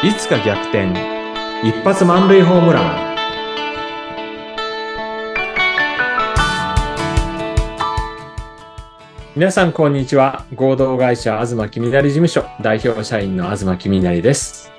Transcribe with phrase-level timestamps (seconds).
[0.00, 0.92] いつか逆転。
[1.64, 3.16] 一発満塁ホームラン。
[9.34, 10.46] 皆さんこんにちは。
[10.54, 12.44] 合同会社東きみなり事務所。
[12.62, 14.70] 代表社員の東きみなりです。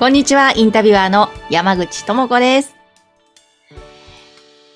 [0.00, 2.74] こんにちは、インタビュアーの山口智子です。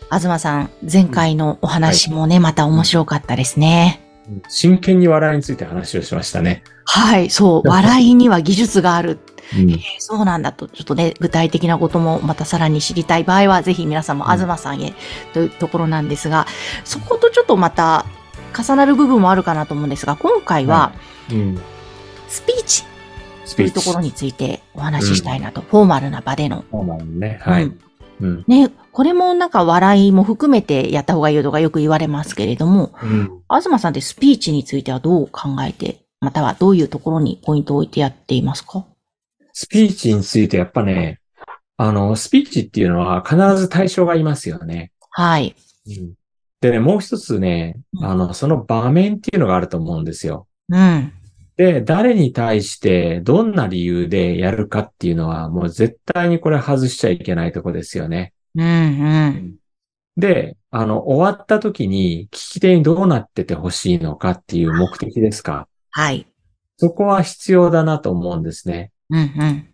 [0.09, 4.01] 東さん、前回のお話もね、また面白かったですね。
[4.49, 9.19] 真剣に笑いについて話をしましたね、はい、そう、笑いには技術がある。
[9.57, 9.71] うん。
[9.71, 14.39] えーそうなんだと、ちょっとね、具体的なこともまたさらに知りたい場合は、ぜひ皆さんもうん。
[14.39, 14.95] 東さんへ
[15.33, 16.47] というところなんですが、
[16.85, 18.05] そことちょっとまた
[18.57, 20.93] 重なる部分もあるかなと思うんですが、今回は
[21.31, 21.61] うん、
[22.29, 22.85] スピーチ。
[23.57, 26.65] というところについてお話ししたいなと、フォーマルな場での。
[26.71, 27.39] そうなのね。
[27.43, 27.79] はい、うん。
[28.21, 28.45] うん。
[28.49, 33.31] ね、これもなんか笑いも含めてやった方がいいとかよく言われますけれども、うん。
[33.51, 38.87] 東さんってスピーチについてはどう考えて、またはどういうところにポイントを置いてやっていますか？
[39.55, 41.21] スピーチについてやっぱね
[41.79, 45.57] あのスピーチっていうのは必ず対象がいますよねはい。
[45.87, 46.15] うん
[46.65, 50.49] でね、もう一つね、うんあの、その場面っていうのがあると思うんですよ。
[50.71, 51.13] うん。
[51.59, 58.33] で、誰に対してどんな理由でやるかっていうのは、もう絶対にこれ外しちゃいけないとこですよね。
[58.55, 58.69] うん、う
[59.29, 59.57] ん。
[60.17, 65.69] で、あの、終わった時に聞き手にどうなっててほしいのかっていう目的ですか。
[65.91, 66.27] はい。
[66.79, 68.91] そこは必要だなと思うんですね。
[69.11, 69.69] うん、うん。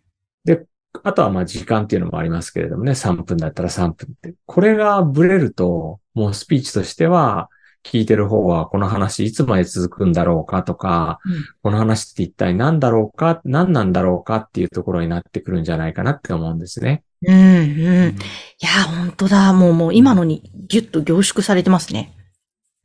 [1.04, 4.34] あとはまあ時間っていうのもありますけれどもね、3分だったら3分って。
[4.46, 7.48] これがブレると、もうスピーチとしては、
[7.82, 17.04] 聞いてる方はこの話いつまで続くんだろうかとか、うんこの話って一体何だろうか、何なんだろうかっていうところになってくるんじゃないかなって思うんですね。
[17.26, 18.08] うん、うん。
[18.10, 18.14] い
[18.60, 19.52] や、本当だ。
[19.52, 22.14] もう、もう今のにギュッと凝縮されてますね。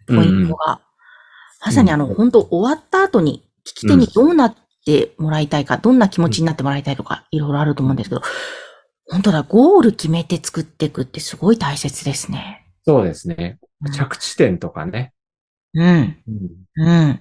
[0.07, 0.81] ポイントが。
[1.65, 8.21] まさにあの、うん本当終わった後に聞き手にどうなってもらいたいか、どんな気持ちになってもらいたいとか、いろいろあると思うんですけど、
[9.09, 12.65] 本当だ、ゴール決めて作っていくってすごい大切ですね。
[12.85, 13.59] そうですね。
[13.59, 15.13] うん着地点とかね。
[15.73, 16.17] うん。
[16.77, 17.19] うん。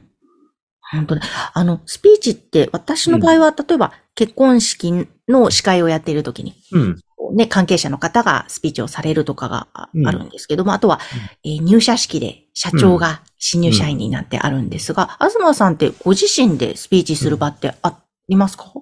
[0.93, 1.23] 本当だ。
[1.53, 7.01] あの、スピーチって、私の場合は、例えば、結婚式の司会をやっているときに、うん。
[7.33, 11.01] ね、関係者の方がスピーチをされるとかがあるんですけども、あとは、
[11.45, 18.73] えー入社式で社長が新入社員になってあるんですが、東さんってご自身でスピーチする場ってありますか？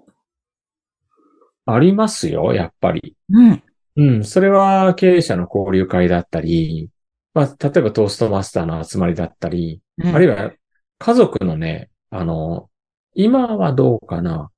[1.65, 3.17] ありますよ、やっぱり。
[3.31, 3.63] うん。
[3.97, 4.25] うん。
[4.25, 6.91] それは経営者の交流会だったり、
[7.35, 10.53] まあ、例えばトーストマスターの集まりだったり、うんあるいは
[10.99, 12.69] 家族のね、あの、
[13.15, 14.52] 今はどうかな。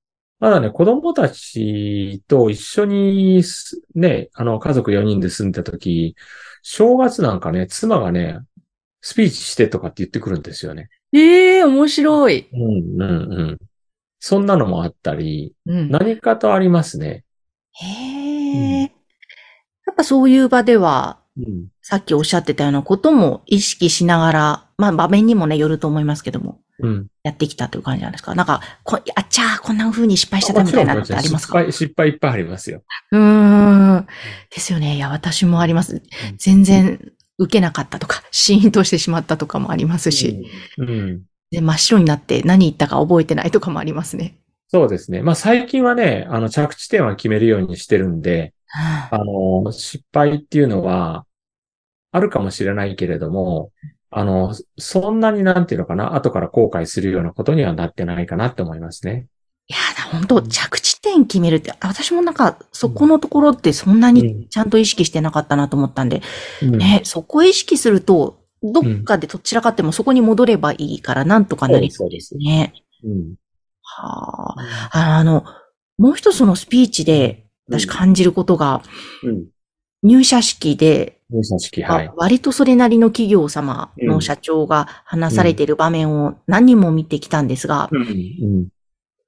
[0.44, 6.16] まだね、子供たちと一緒にすね、あの、家族4人で住んだ時、
[6.60, 8.41] 正月なんかね、妻がね、
[9.00, 10.91] スピーチしてとかって言ってくるんですよね。
[11.15, 12.50] ええ面白い。
[12.53, 13.59] うん、うん、うん。
[14.19, 15.91] そんなのもあったり、うん。
[15.91, 17.25] 何かとありますね。
[17.72, 18.87] へえ、や
[19.93, 21.69] っぱそういう場では、うん。
[21.81, 26.63] さっきおっしゃってたようなことも意識しながら、まあ場面にもね、よると思いますけども、うん。
[27.22, 31.59] やってきたという感じなんですかなんか、こあっちゃー、こんな風に失敗しちゃったみたいなのってありますか？
[31.61, 32.83] 失敗、失敗いっぱいありますよ。
[33.12, 34.06] うーん。
[34.50, 34.97] ですよね。
[34.97, 36.03] いや、私もあります。
[36.37, 40.89] 全然受けなかったとか、シーンとしてしまったとかもありますし、うん。
[40.89, 41.23] うん。
[41.50, 44.39] で真っ白になって何言ったか覚えてないとかもありますね。
[44.69, 45.23] そうですね。
[45.23, 51.27] まあ最近はね、あの着地点は決めるようにしてるんで、はああの、失敗っていうのは
[52.11, 53.71] あるかもしれないけれども、
[54.16, 59.26] あの、そんなになんていうのかな、後から後悔するようなことにはなってないかなって思いますね。
[59.66, 66.22] いやだ、本当着地点決めるって、私もなんか、そこのところってそんなにちゃんと意識してなかったなと思ったんで、
[66.62, 72.72] うんね、そこ意識すると、どっかでどちらかってもそこに戻ればいいからなんとかなりそうですね。
[73.02, 73.34] うん。
[73.82, 74.54] は
[74.92, 75.19] あ。
[75.19, 75.44] あの、
[75.98, 78.82] もう一つそのスピーチで私感じることが、
[79.25, 79.46] うん。
[80.04, 82.11] 入社式で、入社式、はい。
[82.17, 88.03] 割とそれなりの企業様の社長が話されている場面を何人も見てきたんですが、うん。
[88.03, 88.69] うん。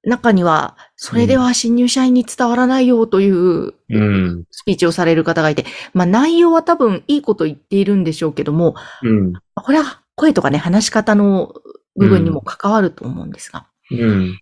[0.03, 4.45] 中には、それでは新入社員に伝わらないよといううん。
[4.51, 9.33] スピーチをされる方がいて、まあ内容は多分いいこと言っているんでしょうけども、うん。
[9.55, 11.53] これは声とかね、話し方の
[11.95, 14.39] 部分にも関わると思うんですが、うん。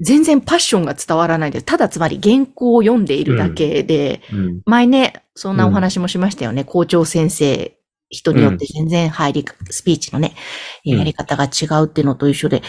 [0.00, 1.64] 全然パッションが伝わらないです。
[1.64, 4.60] ただつまり原稿を読んでいるだけで、うん。
[4.66, 6.64] 前ね、そんなお話もしましたよね。
[6.64, 7.76] 校長先生、
[8.10, 10.34] 人によって全然入り、スピーチのね、
[10.84, 12.62] うんやり方が違うっていうのと一緒で、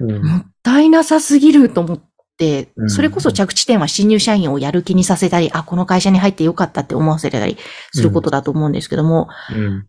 [0.00, 0.22] うん。
[0.22, 1.98] もったいなさすぎると思っ
[2.36, 7.56] て、うんそれこそ着地点は新入社員をやる気にさせたり、あ、この会社に入ってよかったって思わせたり
[7.92, 9.86] することだと思うんですけども、うん。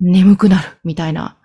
[0.00, 1.36] 眠くなるみたいな、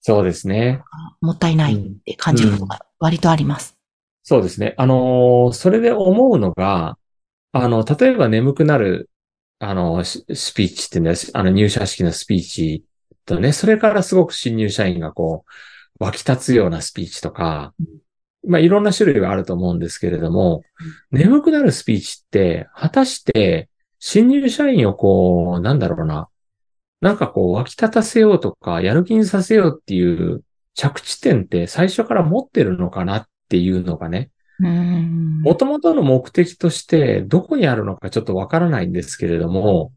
[0.00, 0.82] そうですね。
[1.20, 3.78] もったいないって感じることが割とあります。
[4.22, 4.74] そうですね。
[4.78, 6.98] あのーそれで思うのが、
[7.52, 9.10] あの、例えば眠くなる、
[9.60, 10.24] あの、ス
[10.54, 12.84] ピーチっていうのは、あの、入社式のスピーチ
[13.26, 15.44] とね、それからすごく新入社員がこ
[16.00, 17.74] う、湧き立つようなスピーチとか、
[18.46, 20.64] まあ、いろんな種類があると思うんですけれども、
[21.12, 23.70] 眠くなるスピーチって、果たして、
[24.00, 26.28] 新入社員をこう、なんだろうな、
[27.00, 34.30] なんかこう、湧き立たせようとか、やる気にさせようっていう着地点って最初から持ってるのかなっていうのがね、
[34.60, 35.42] うーん。
[35.42, 39.92] 元々の目的としてどこにあるのかちょっとわからないんですけれども、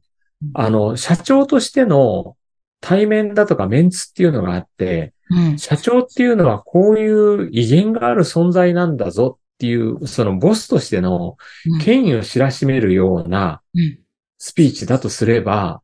[0.54, 2.36] あの、社長としての
[2.82, 5.58] 対面だとかメンツっていうのがあって、うん。
[5.58, 11.38] 社長っていうのはこういう威厳がある存在なんだぞっていう、そのボスとしての
[11.84, 14.00] 権威を知らしめるようなうん
[14.38, 15.82] スピーチだとすれば、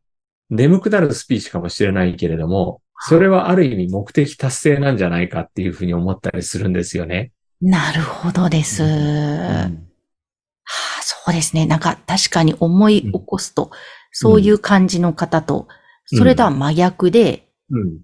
[0.50, 7.32] 眠くなるスピーチかもしれないけれども、それはある意味目的達成なんじゃないかっていうふうに思ったりするんですよね。
[7.62, 8.84] なるほどです。
[8.84, 9.88] はうん
[11.00, 11.66] あ、そうですね。
[11.66, 13.72] なんか確かに思い起こすと、
[14.12, 15.82] そういう感じの方と、うん
[16.14, 18.02] それとは真逆で、うん。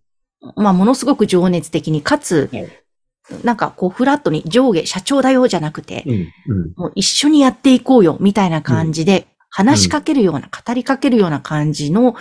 [0.55, 2.69] まあ、ものすごく情熱的に、かつはい、
[3.43, 6.13] なんかこう、フラットに上下、社長だよじゃなくて、うん。
[6.13, 6.73] うん。
[6.77, 12.15] もう一緒にやっていこうよ、みたいな感じで、話しかけるような、語りかけるような感じの、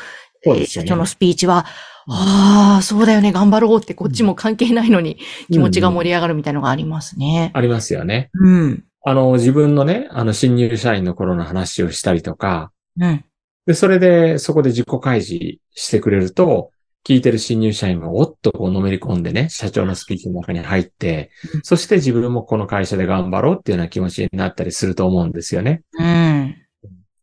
[0.44, 1.64] ね社長のスピーチは、うん
[2.08, 5.18] ああ、そうだよね、頑張ろうって、こっちも関係ないのに
[5.50, 7.50] 気持ちが盛り上がるみたいなのがありますね。
[7.52, 8.30] ありますよね。
[8.32, 8.84] うん。
[9.04, 13.24] あの、自分のね、あの、新入社員の頃の話をしたりとか、うん。
[13.66, 16.70] で、それで、そこで自己開示してくれると、
[17.04, 25.82] 聞いてる新入社員はおっとこうのめり込んでね、社長のスピーチの中に入ってうん、そして自分もこの会社で頑張ろうっていうような気持ちになったりすると思うんですよね。
[26.00, 26.56] うん。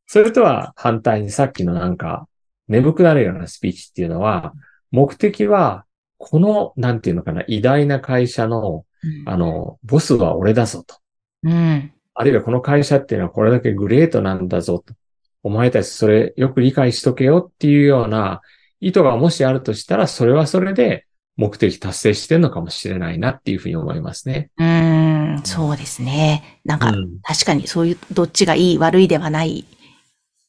[0.07, 2.27] それとは反対にさっきのなんか、
[2.67, 4.53] 眠くなるようなスピーチっていうのは、
[4.91, 5.85] 目的は、
[6.17, 8.85] この、なんていうのかな、偉大な会社の、
[9.25, 10.95] あの、ボスは俺だぞと。
[11.43, 11.91] うん。
[12.13, 14.93] あるいはこの会社っていうのはこれだけグレートなんだぞと。
[15.41, 18.41] お前たちそれよく理解しとけよっていうような
[18.79, 21.05] 意図がもしあるとしたら、それはそれで
[21.35, 24.51] 目的達成してるのかもしれないなっていうふうに思いますね。
[24.57, 25.41] うん。
[25.43, 26.61] そうですね。
[26.63, 27.19] なんか、うん。
[27.23, 29.65] 確かにそういう、どっちがいい悪いではない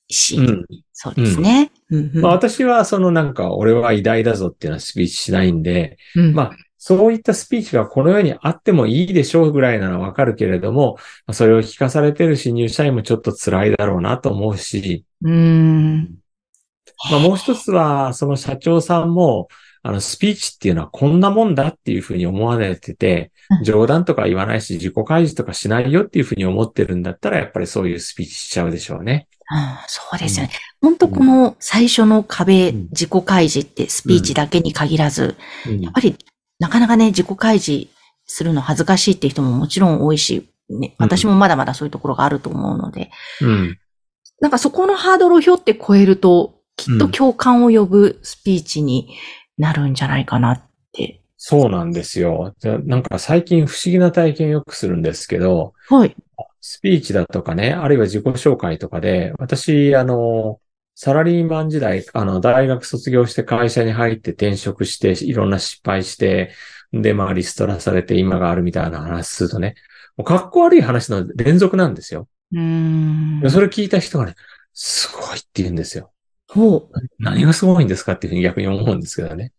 [0.08, 0.66] し、うん。
[0.92, 1.70] そうですね。
[1.90, 2.10] うん。
[2.14, 6.56] うんまあ私はそのなんか俺は偉大だぞっていうのはスピーチしないんで、うんまあ
[6.86, 10.96] そういったスピーチがこの世にあってもいいでしょうぐらいなのはわかるけれども、
[11.26, 16.18] まあそれを聞かされてる新入社員もちょっと辛いだろうなと思うし、うん。
[17.10, 19.48] まあもう一つは、その社長さんも、
[19.86, 23.64] あの、スピーチっていうのはこんなもんだっていうふうに思われててう、ん。
[23.64, 29.28] 冗談とか言わないし、自己開示とかしないよっていうふうに思ってるんだったら、やっぱりそういうスピーチしちゃうでしょうね。
[29.52, 30.52] うんそうですよね。
[30.80, 32.88] 本当この最初の壁、うん。
[32.92, 35.36] 自己開示ってスピーチだけに限らず、
[35.66, 35.80] うん。
[35.82, 36.16] やっぱり
[36.58, 37.88] なかなかね、自己開示
[38.24, 41.04] するの恥ずかしいっていう人ももちろん多いし、ね、うん。
[41.04, 43.10] 私もまだまだそういうところがあると思うので、
[43.42, 43.78] うん。
[44.40, 49.14] なんかそこのハードルをひょって超えると、きっと共感を呼ぶスピーチに
[49.58, 50.62] なるんじゃないかなっ
[50.92, 51.20] て。
[51.36, 52.54] そうなんですよ。
[52.60, 56.16] でなんか最近不思議な体験をよくするんですけど、はい。
[56.60, 60.60] スピーチだとかね、あるいは自己紹介とかで、私、あの、
[60.94, 66.52] サラリーマン時代、あの、大学卒業して会社に入って転職して、いろんな失敗して、
[66.92, 69.74] で、まあ、リストラされて今があるみたいな話するとね、
[70.16, 72.28] もうかっこ悪い話の連続なんですよ。
[72.52, 73.50] うーんで。
[73.50, 74.34] それ聞いた人がね、
[74.72, 76.12] すごいって言うんですよ。
[76.54, 76.88] ほう。
[77.18, 79.52] 何がすごいんですかっていうふうに逆に思うんですけどね。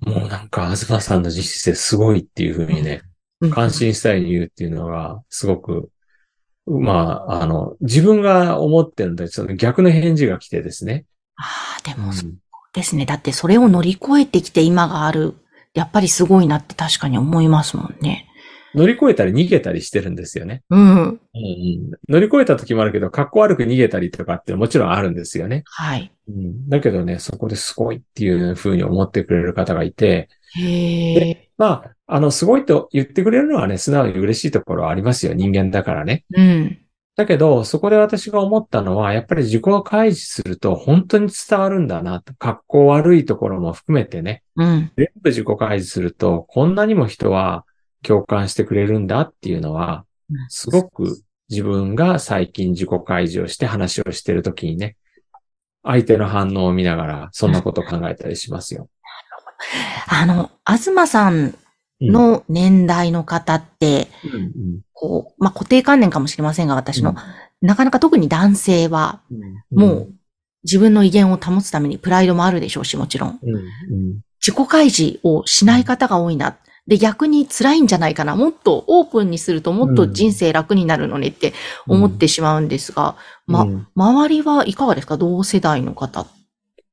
[0.00, 3.02] もうなんか、東さんの実質ですごいっていうふうにね、
[3.40, 5.90] うん感心したいに言うっていうのが、すごく、
[6.66, 11.04] まあ、あの、自分が思ってるんで、その逆の返事が来てですね。
[11.36, 12.32] ああ、でもそう
[12.72, 13.04] ですね。
[13.04, 15.34] だってそれを乗り越えてきて今がある。
[15.74, 18.28] やっぱりすごいなって確かに思いますもんね。
[18.74, 20.62] 乗り越えたり逃げたりしてるんですよね。
[20.70, 20.80] うん。
[20.80, 21.20] うんうん
[22.08, 25.62] 乗り越えた時もあるけど、格好悪く逃げたりとかってもちろんあるんですよね。
[25.66, 26.12] はい。
[26.28, 31.50] うん、だけどね、そこですごいっていうふうに思ってくれる方がいて、へえ。
[31.56, 35.34] まあ、あの、すごいと言ってくれるのはね、素直に嬉しいところはありますよ。
[35.34, 36.24] 人間だからね。
[36.34, 36.78] うん。
[37.16, 42.34] だけど、そこで私が思ったのは、やっぱり自己開示すると本当に伝わるんだなと。
[42.34, 44.42] 格好悪いところも含めてね。
[44.56, 44.92] うん。
[44.96, 47.64] 全部自己開示すると、こんなにも人は
[48.06, 50.04] 共感してくれるんだっていうのは、
[50.48, 54.96] すごく自分が最近自己開示をして話をしてるときにね、
[55.82, 58.88] 相手の反応を見ながら、そんなことを考えたりしますよ。
[60.08, 61.54] あの、東さん
[62.00, 67.14] の年代の方って、うん、うんこう、まあ、固定観念かもしれませんが、私の、
[67.60, 70.14] なかなか特に男性は、うんもう、
[70.64, 73.38] 自分の威厳を保つためにプライドもあるでしょうし、もちろん。
[73.42, 76.56] うん、うん、自己開示をしない方が多いな。
[76.86, 78.36] で、逆に辛いんじゃないかな。
[78.36, 81.54] もっとオープンにするともっと人生楽になるのねって
[81.88, 85.16] 思ってしまうんですが、ま、うん周りはいかがですか？
[85.16, 86.26] 同世代の方。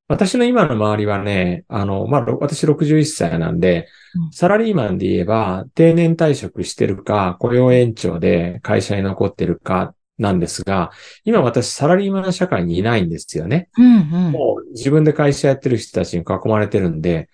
[0.07, 10.91] 私の今の周りはね、あの、まあ、ろ私61歳なんでうん、サラリーマンで言えば、定年退職してるか、雇用延長で会社に残ってるかなんですが、
[11.23, 13.69] 今私サラリーマン社会にいないんですよね。
[13.77, 14.31] うんうん。
[14.33, 17.29] もう自分で会社やってる人たちに囲まれてるんで、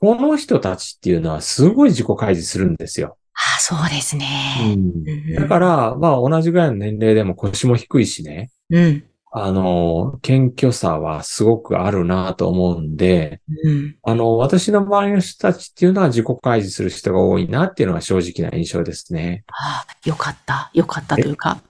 [0.00, 3.16] この人たちっていうのはすごい自己開示するんですよ。
[3.34, 4.26] あそうですね。
[4.74, 9.04] うんだから、まあ同じぐらいの年齢でも腰も低いしね、うん。
[9.32, 13.96] あの、謙虚さはすごくあるなと思うんで、うん。
[14.02, 19.44] あの、私の周りの人たちっていうのは自己開示する人が多いなっていうのが正直な印象ですね。
[19.52, 20.70] あよかった。
[20.74, 21.60] よかったというか。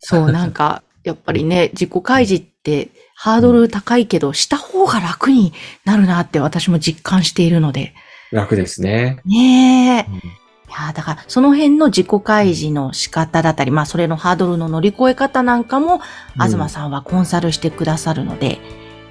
[0.00, 5.52] そう、なんか、やっぱりね、自己開示ってハードル高いけど、した方が楽に
[5.84, 7.94] なるなって私も実感しているので。
[8.32, 9.18] 楽ですね。
[9.24, 10.10] ねえ。
[10.10, 16.00] いやーだから、その辺の自己開示の仕方だったり、まあ、それのハードルの乗り越え方なんかも、
[16.34, 18.58] 東さんはコンサルしてくださるので、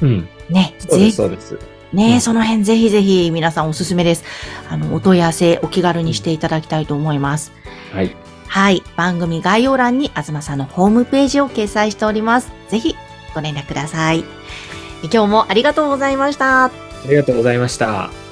[0.02, 0.28] うん。
[0.50, 1.60] ね、そうです、ぜひ、そうです。
[1.94, 4.24] ね、うんその辺ぜひぜひ皆さんおすすめです。
[4.70, 7.54] あの、お問い合わせお気軽にしていただきたいと思います。
[7.94, 8.16] はい。
[8.48, 8.84] はい。
[8.98, 12.52] 番組概要欄に東さんのホームページを掲載しております。
[12.68, 12.96] ぜひ
[13.34, 14.24] ご連絡ください。
[15.04, 16.66] 今日もありがとうございました。
[16.66, 16.72] あ
[17.08, 18.23] りがとうございました。